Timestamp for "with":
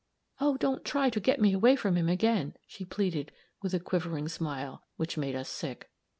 3.61-3.75